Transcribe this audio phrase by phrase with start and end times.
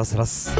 [0.00, 0.50] ラスラス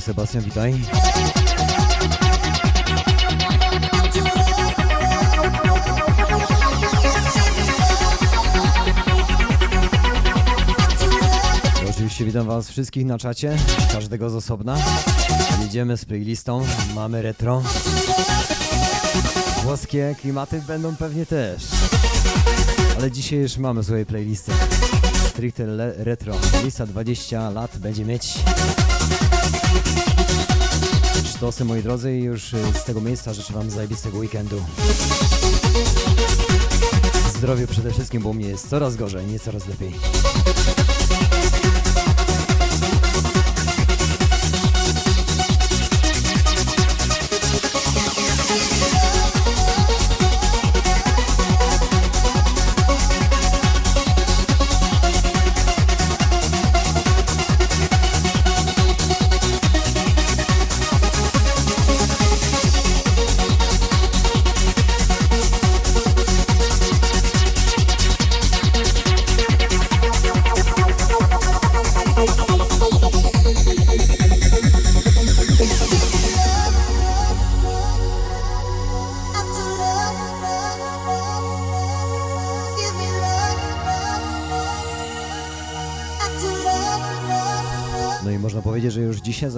[0.00, 0.74] Sebastian, witaj.
[11.90, 13.56] Oczywiście witam was wszystkich na czacie,
[13.92, 14.76] każdego z osobna.
[15.62, 17.62] Jedziemy z playlistą, mamy retro.
[19.62, 21.62] Włoskie klimaty będą pewnie też.
[22.98, 24.52] Ale dzisiaj już mamy swoje playlisty.
[25.28, 25.66] Stricte
[25.96, 26.34] retro.
[26.64, 28.38] Lista 20 lat będzie mieć.
[31.38, 34.62] Sztosy moi drodzy i już y, z tego miejsca życzę wam zajebistego weekendu.
[37.36, 39.94] Zdrowie przede wszystkim, bo u mnie jest coraz gorzej, nie coraz lepiej.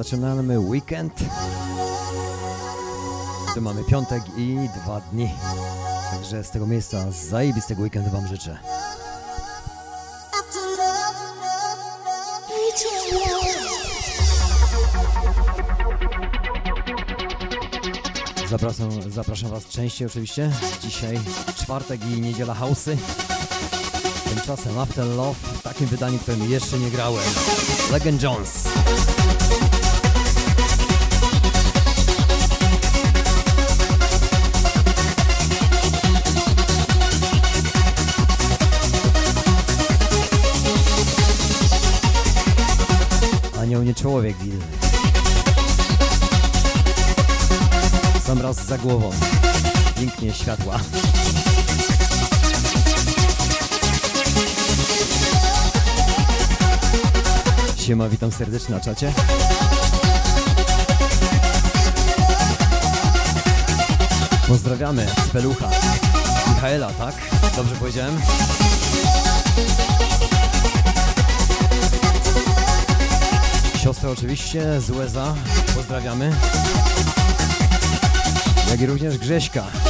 [0.02, 1.12] Zaczynamy weekend.
[3.54, 5.30] Tu mamy piątek i dwa dni.
[6.10, 8.58] Także z tego miejsca zajebistego weekendu wam życzę.
[18.50, 20.50] Zapraszam, zapraszam was częściej oczywiście.
[20.82, 21.20] Dzisiaj
[21.56, 22.96] czwartek i niedziela hausy.
[24.28, 27.24] Tymczasem After Love w takim wydaniu, którym jeszcze nie grałem.
[27.92, 28.64] Legend Jones.
[44.20, 44.58] Człowiek, Gil.
[48.26, 49.10] Sam raz za głową.
[50.00, 50.80] Pięknie światła.
[57.76, 59.12] Siema, witam serdecznie na czacie.
[64.48, 65.70] Pozdrawiamy z Pelucha.
[66.48, 67.14] Michaela, tak?
[67.56, 68.20] Dobrze powiedziałem?
[73.90, 75.34] Siostrę oczywiście z USA.
[75.74, 76.32] Pozdrawiamy.
[78.70, 79.89] Jak i również Grześka.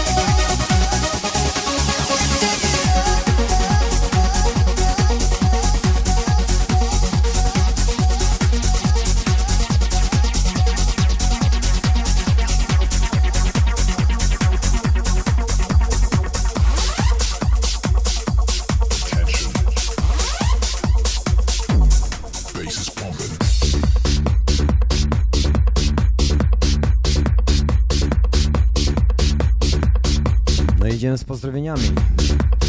[31.40, 31.92] Pozdrowieniami.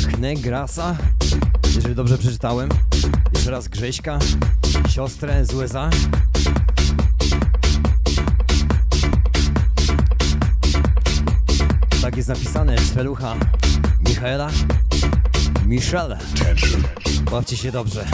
[0.09, 0.95] Chne Grasa,
[1.75, 2.69] jeżeli dobrze przeczytałem.
[3.33, 4.19] Jeszcze raz Grześka,
[4.89, 5.89] siostrę z USA.
[12.01, 13.35] Tak jest napisane z felucha
[14.07, 14.49] Michaela.
[15.65, 16.17] Michelle.
[17.31, 18.05] Bawcie się dobrze.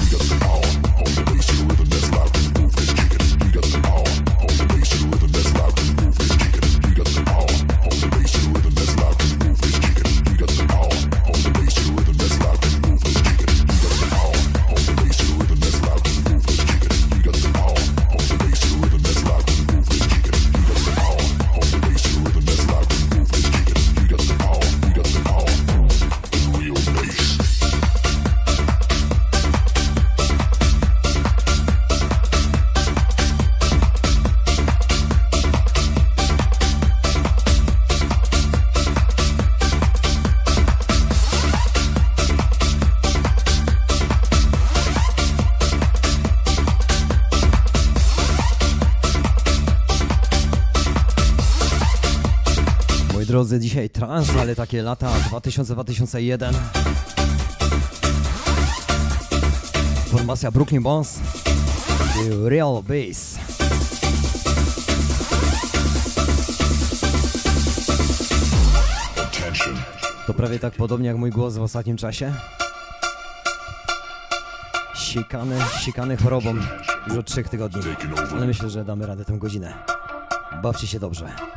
[53.48, 56.54] Drodzy, dzisiaj trans, ale takie lata 2000-2001.
[60.08, 61.20] Formacja Brooklyn Bones
[62.26, 63.38] i Real Bass.
[70.28, 72.34] To prawie tak podobnie jak mój głos w ostatnim czasie.
[74.96, 76.56] Sikany, sikany chorobą.
[77.08, 77.82] już od trzech tygodni,
[78.32, 79.74] ale myślę, że damy radę tę godzinę.
[80.64, 81.57] Bawcie się dobrze.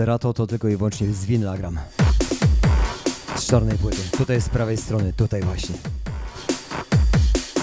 [0.00, 1.56] Serato to tylko i wyłącznie z winyla.
[3.36, 3.98] Z czarnej płyty.
[4.18, 5.74] Tutaj z prawej strony, tutaj właśnie.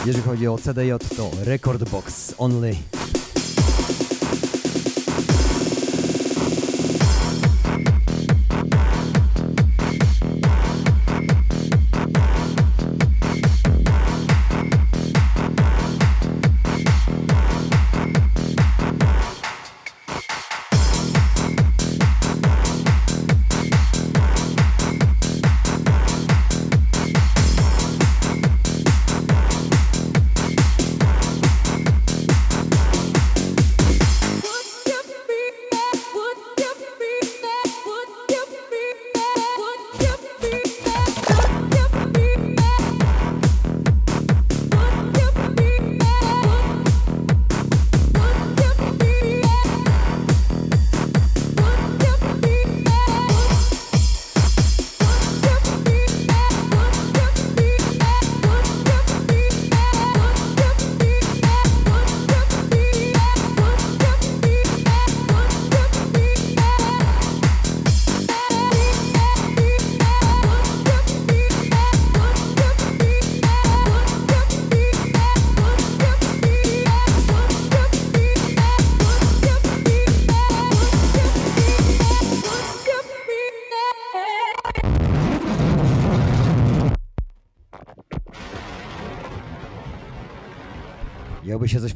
[0.05, 2.75] Jeżeli chodzi o CDJ, to Record Box Only.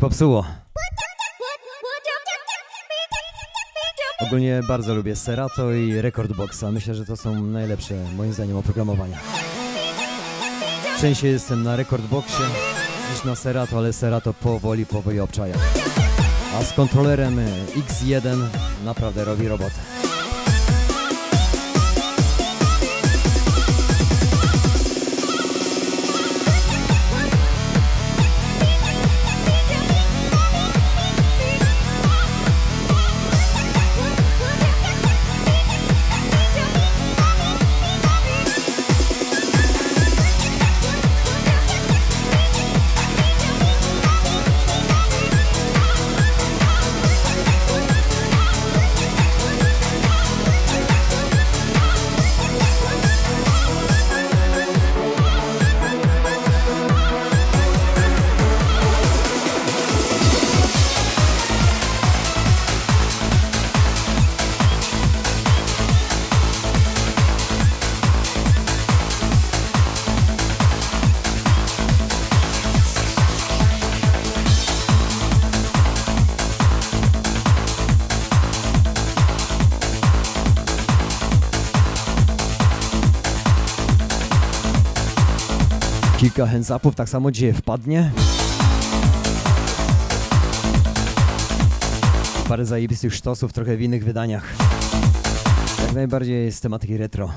[0.01, 0.46] Popsuło.
[4.20, 6.63] Ogólnie bardzo lubię Serato i Record Boxa.
[6.72, 9.17] Myślę, że to są najlepsze, moim zdaniem, oprogramowania.
[11.01, 12.46] Częściej jestem na Record Boxie
[13.12, 15.55] niż na Serato, ale Serato powoli, powoli obczaja.
[16.60, 18.38] A z kontrolerem y, X1
[18.86, 19.90] naprawdę robi robotę.
[86.42, 88.12] Kilka hands upów, tak samo gdzie wpadnie.
[92.48, 94.44] Parę zajebistych sztosów, trochę w innych wydaniach.
[95.82, 97.30] Jak najbardziej z tematyki retro.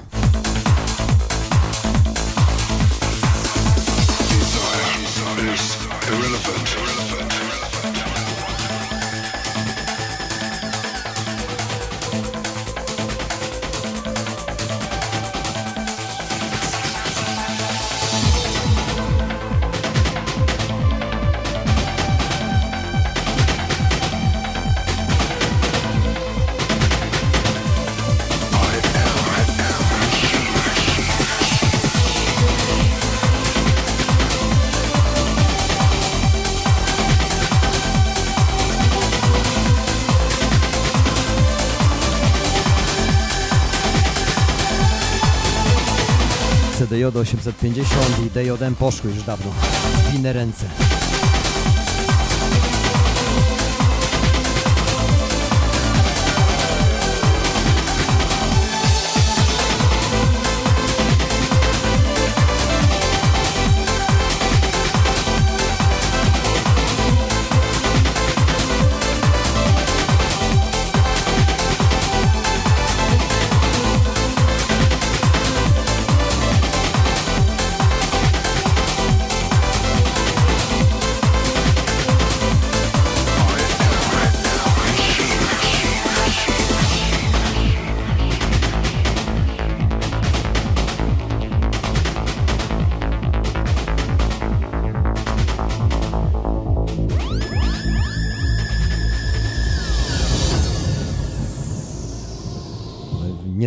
[47.14, 50.93] CDJ 850 i DJM poszły już dawno w ręce.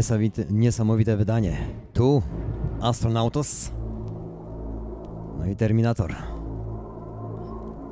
[0.08, 1.58] Niesamowite, niesamowite wydanie.
[1.94, 2.22] Tu
[2.82, 3.72] Astronautos,
[5.40, 6.16] no i Terminator.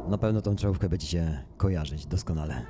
[0.07, 2.61] Na pewno tą czołówkę będziecie kojarzyć doskonale.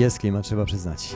[0.00, 1.14] Jest klimat, trzeba przyznać.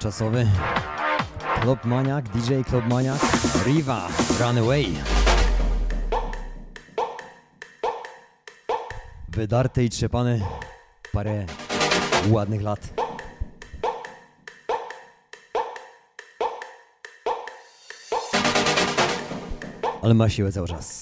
[0.00, 0.46] I ponadczasowy
[1.62, 3.20] Club Maniak, DJ Club Maniak,
[3.66, 4.08] Riva,
[4.40, 4.86] Runaway.
[9.28, 10.40] Wydarte i trzepane
[11.12, 11.46] parę
[12.30, 12.80] ładnych lat.
[20.02, 20.99] Ale ma siłę cały czas.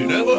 [0.00, 0.29] you know?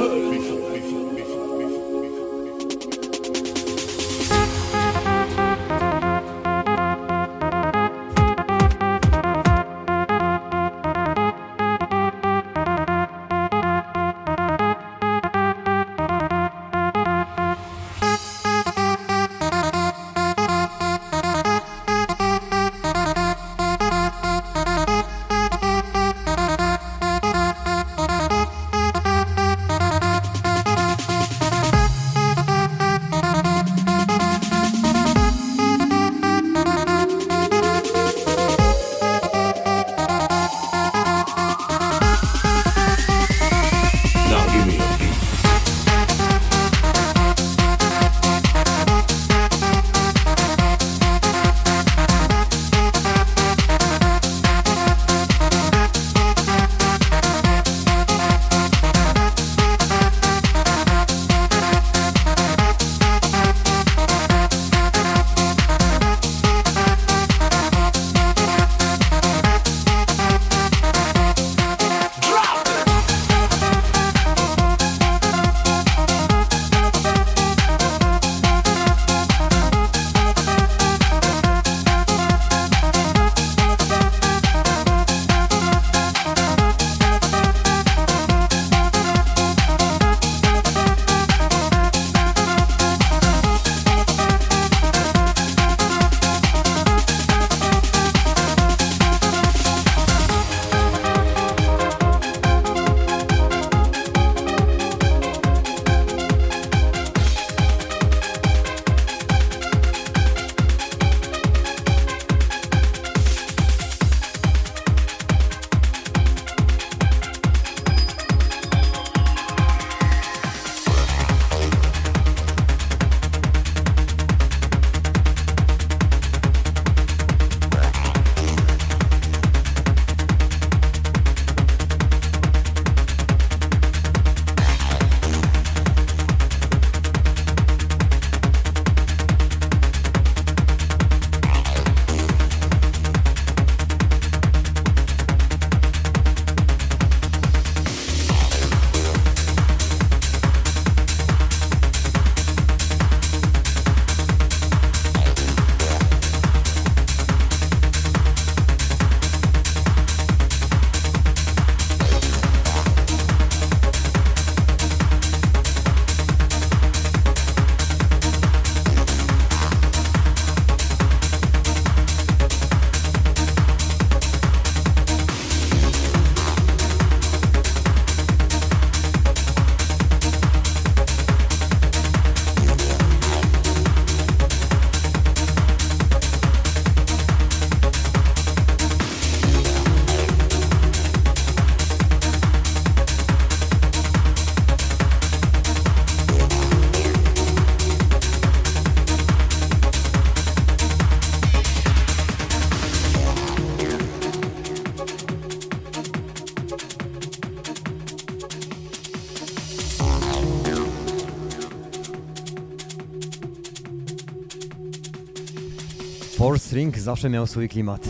[216.42, 218.10] Four String zawsze miał swój klimat.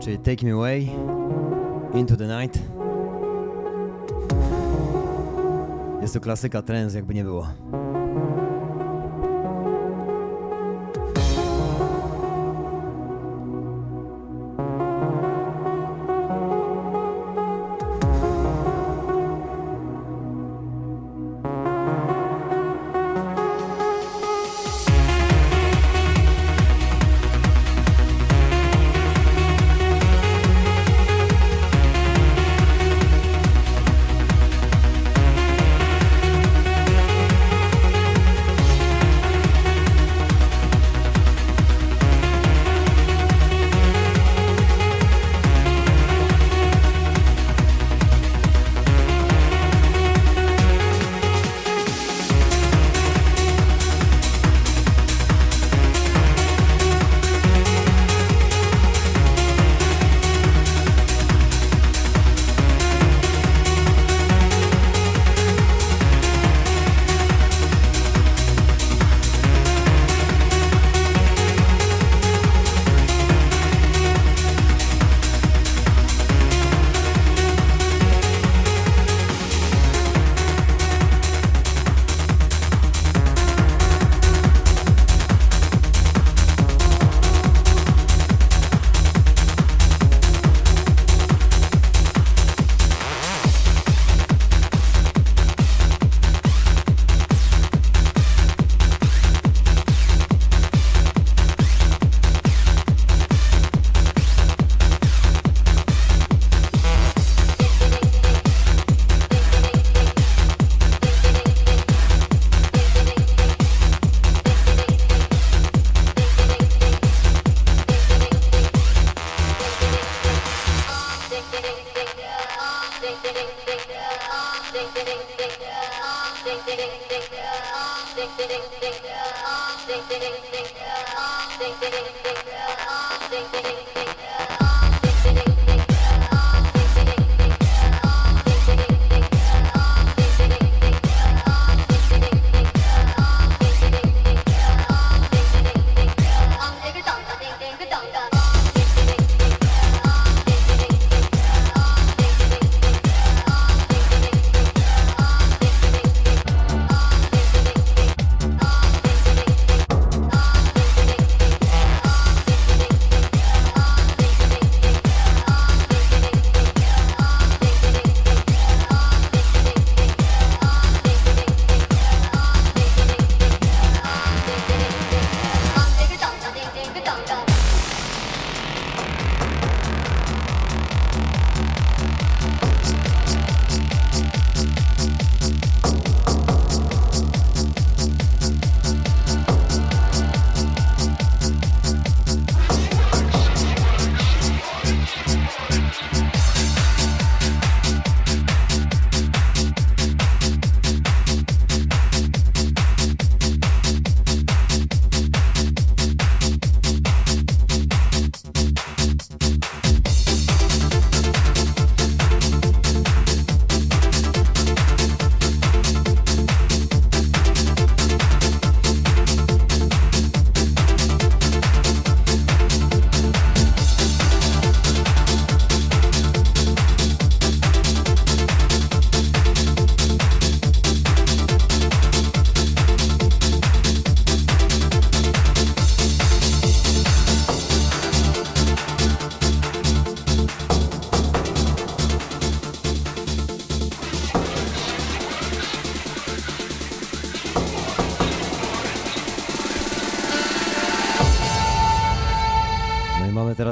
[0.00, 0.88] Czyli Take Me Away,
[1.94, 2.58] Into the Night.
[6.02, 7.48] Jest to klasyka trance, jakby nie było.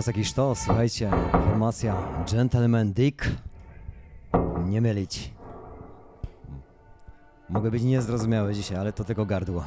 [0.08, 1.96] Jakiś to, słuchajcie, formacja
[2.32, 3.24] Gentleman Dick.
[4.64, 5.32] Nie mylić.
[7.48, 9.64] Mogę być niezrozumiały dzisiaj, ale to tylko gardło.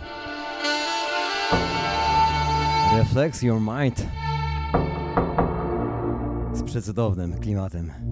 [2.95, 4.07] Reflex Your Mind.
[6.53, 8.10] Z przecudownym klimatem.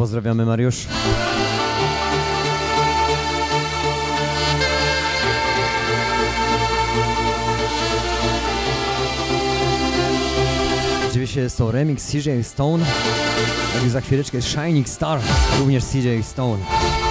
[0.00, 0.86] Pozdrawiamy Mariusz.
[11.10, 12.84] Oczywiście jest to remix CJ Stone,
[13.74, 15.20] jak za chwileczkę Shining Star,
[15.58, 17.09] również CJ Stone.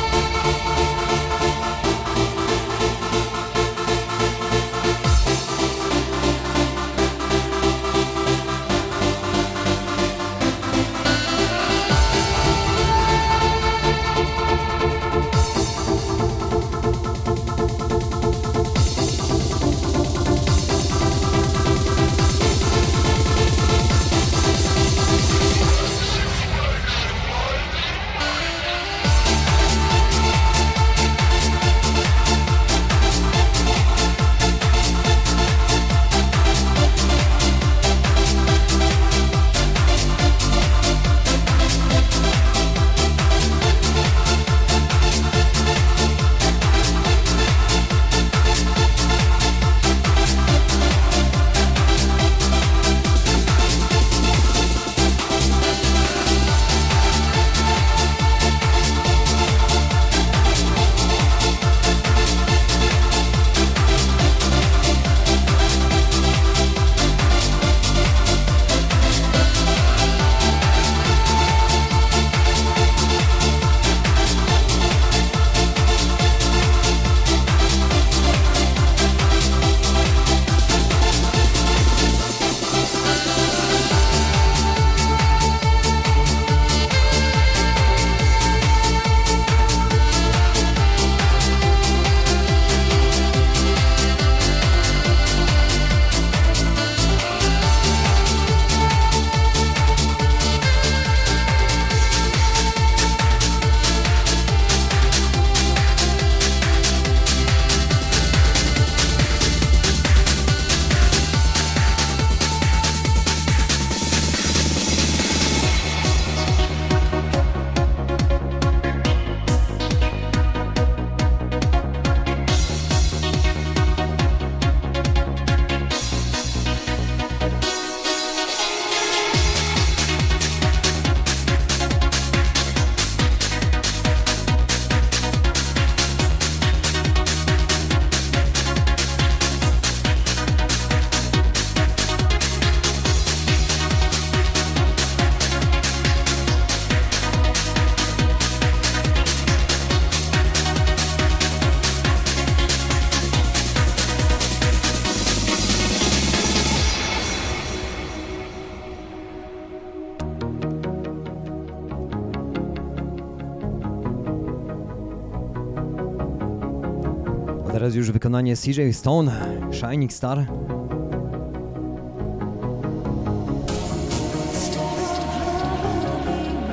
[167.89, 169.31] Teraz już wykonanie CJ Stone,
[169.71, 170.45] Shining Star.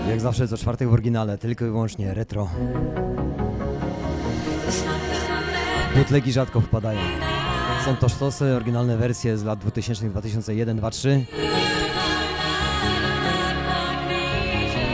[0.09, 2.49] Jak zawsze co czwartek w oryginale, tylko i wyłącznie retro.
[5.97, 7.01] Butlegi rzadko wpadają.
[7.85, 11.25] Są to sztosy, oryginalne wersje z lat 2000, 2001, 2, 3.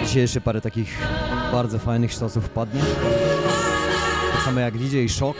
[0.05, 0.99] Dzisiaj jeszcze parę takich
[1.53, 2.81] bardzo fajnych sztosów wpadnie.
[4.33, 5.39] Tak samo jak DJ Shock,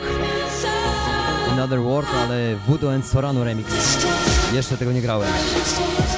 [1.63, 3.69] Another World, ale Voodoo and Sorano Remix.
[4.53, 5.29] Jeszcze tego nie grałem.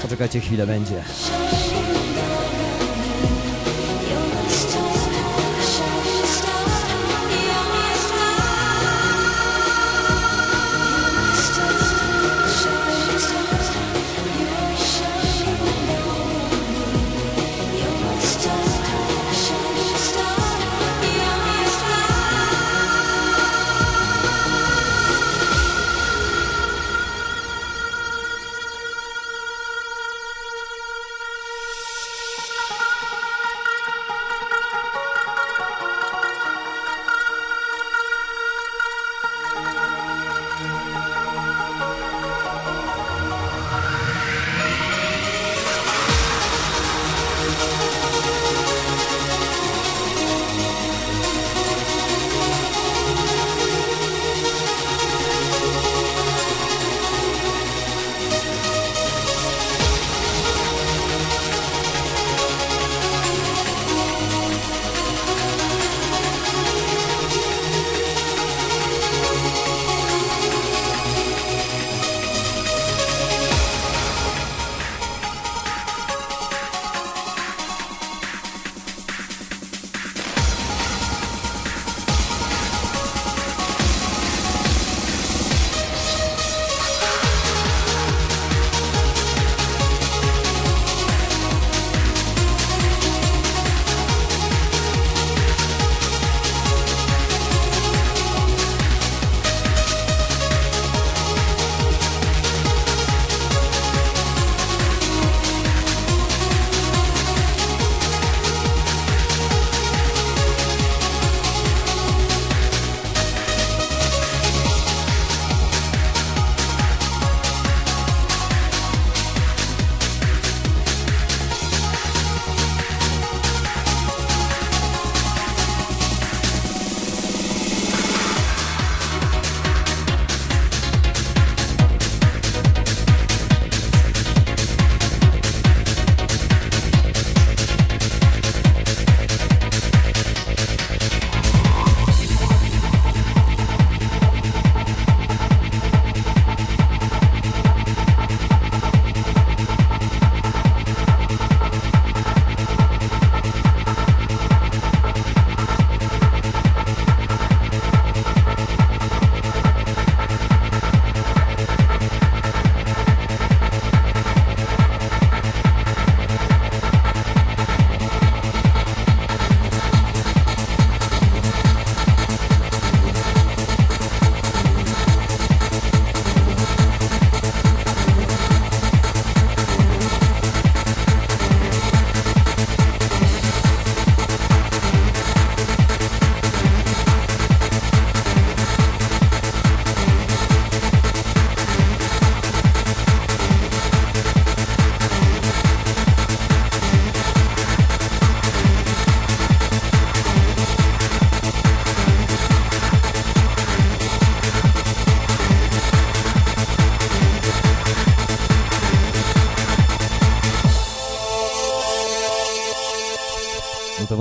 [0.02, 1.04] Poczekajcie chwilę, będzie.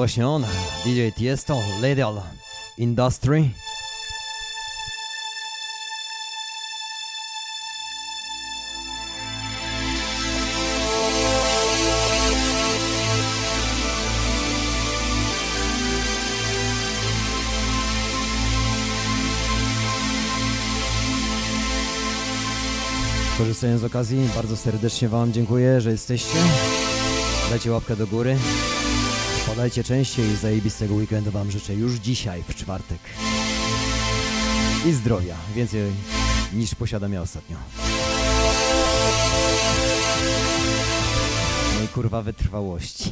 [0.04, 0.46] Właśnie on,
[0.84, 2.22] DJ Tiesto, Lethal
[2.78, 3.50] Industry.
[23.38, 26.38] Korzystając z okazji, bardzo serdecznie Wam dziękuję, że jesteście.
[27.50, 28.36] Dajcie łapkę do góry.
[29.54, 32.98] Podajcie częściej zajebistego weekendu Wam życzę już dzisiaj, w czwartek.
[34.86, 35.80] I zdrowia, więcej
[36.52, 37.56] niż posiadam ja ostatnio.
[41.78, 43.10] No i kurwa wytrwałości.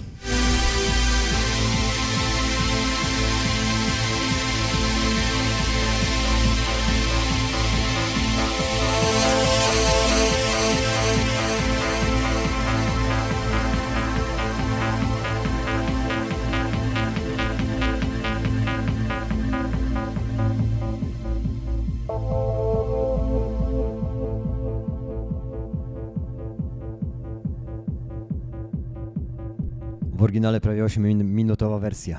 [30.42, 32.18] W oryginale prawie 8-minutowa wersja.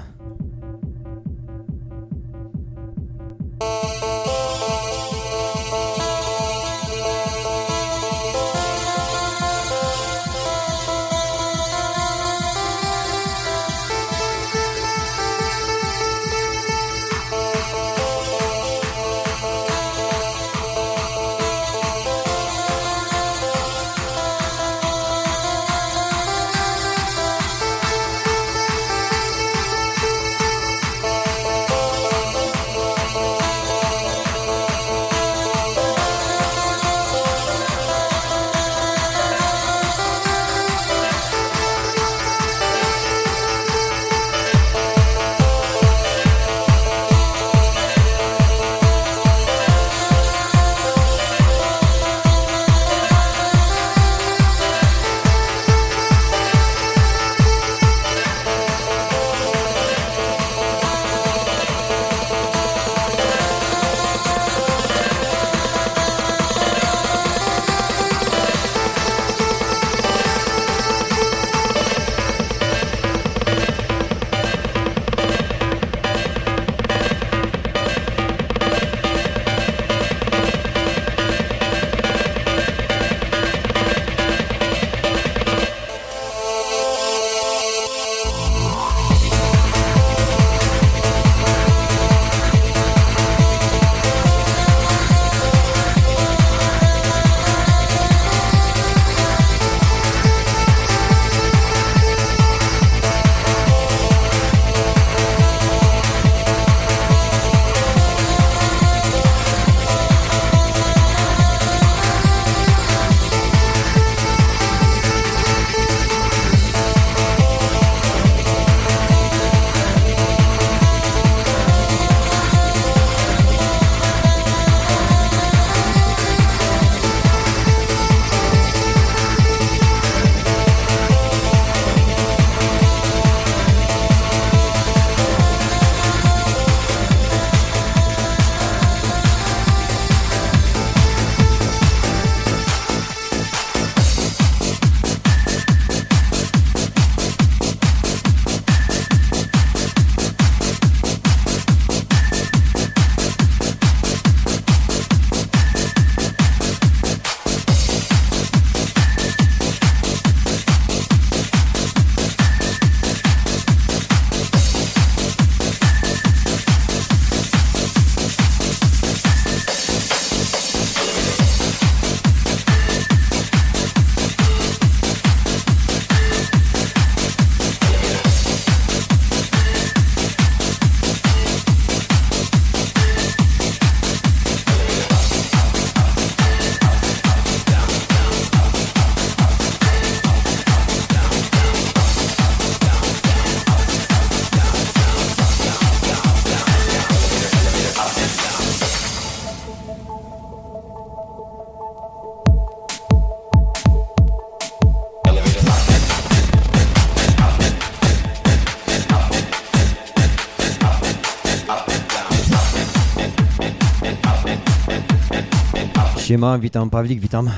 [216.43, 217.49] Siema, witam Pawlik, witam.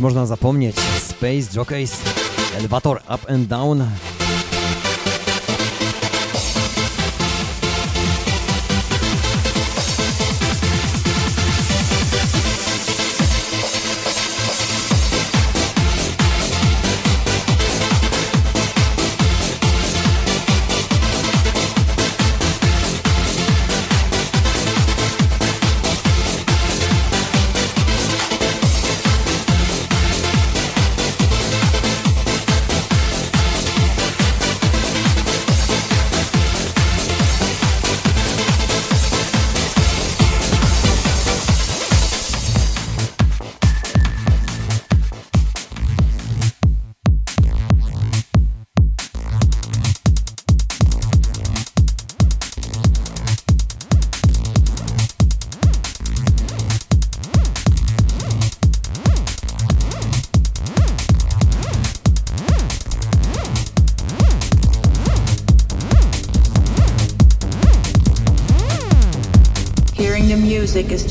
[0.00, 0.76] Można zapomnieć,
[1.08, 1.92] Space Jockeys,
[2.58, 3.84] Elevator Up and Down,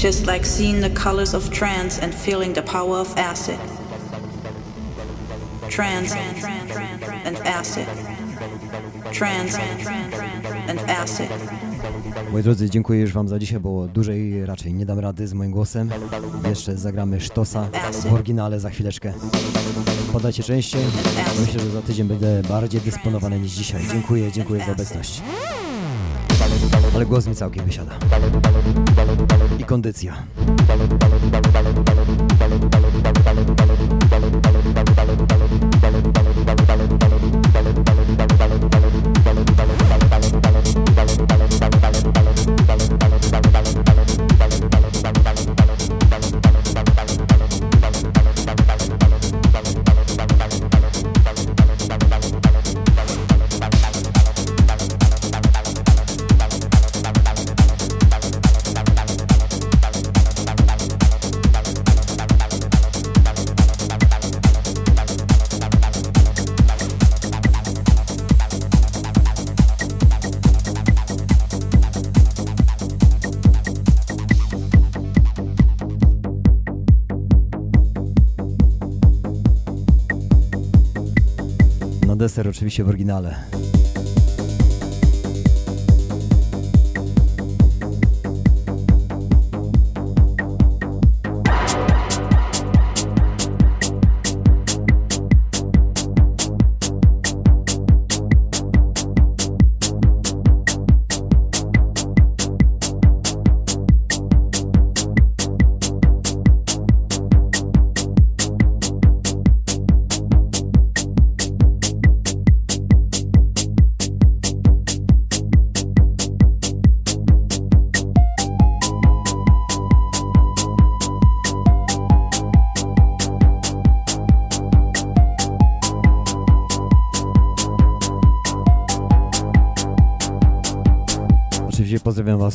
[0.01, 3.59] just like seeing the colors of trance and feeling the power of acid.
[5.69, 6.15] Trance
[7.25, 7.87] and acid.
[9.11, 9.59] Trance
[10.67, 11.29] and acid.
[12.31, 15.51] Moi drodzy, dziękuję już Wam za dzisiaj, bo dłużej raczej nie dam rady z moim
[15.51, 15.89] głosem.
[16.49, 19.13] Jeszcze zagramy sztosa w oryginale za chwileczkę.
[20.13, 20.81] Podajcie częściej.
[21.39, 23.81] Myślę, że za tydzień będę bardziej dysponowany niż dzisiaj.
[23.91, 25.21] Dziękuję, dziękuję za obecność.
[27.01, 27.91] Ale głos mi całkiem wysiada.
[29.59, 30.23] I kondycja.
[82.21, 83.35] Deser oczywiście w oryginale.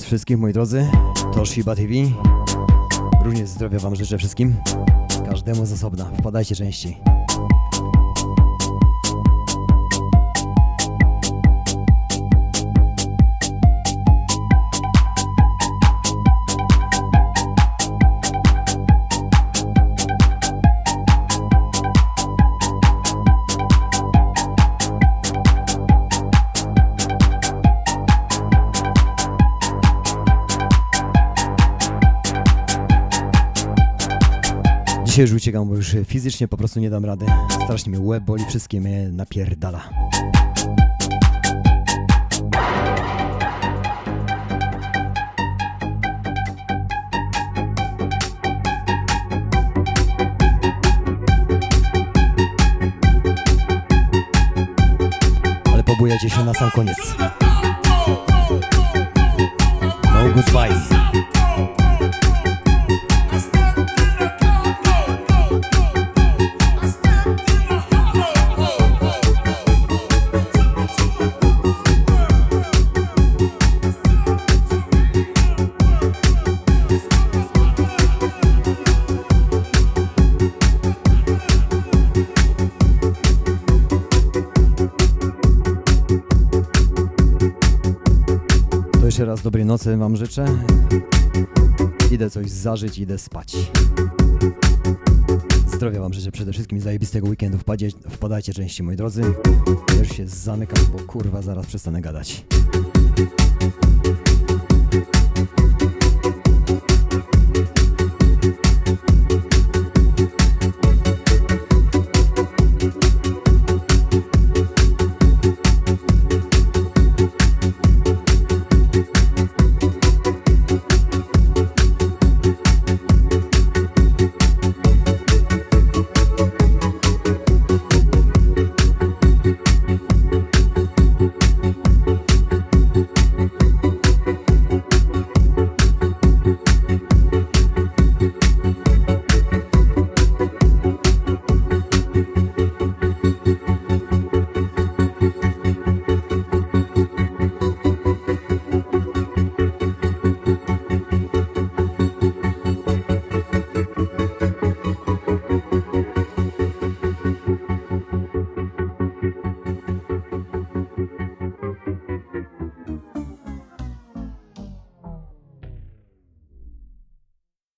[0.07, 0.91] Wszystkich, moi drodzy.
[1.35, 1.93] To Shiba TV.
[3.25, 4.55] Również zdrowia Wam życzę wszystkim.
[5.31, 6.05] Każdemu z osobna.
[6.05, 7.16] Wpadajcie częściej.
[35.17, 37.27] Dzisiaj już uciekam, bo już fizycznie po prostu nie dam rady.
[37.65, 39.89] Strasznie mnie łeb boli, wszystkie mnie napierdala.
[55.73, 57.15] Ale pobujecie się na sam koniec.
[60.05, 61.06] No goodbye.
[89.57, 90.47] Dobrej nocy Wam życzę.
[92.11, 93.57] Idę coś zażyć, idę spać.
[95.67, 97.59] Zdrowia Wam życzę przede wszystkim zajebistego weekendu.
[97.59, 99.23] Wpadzie, wpadajcie częściej, moi drodzy.
[99.99, 102.45] Już się zamykam, bo kurwa zaraz przestanę gadać.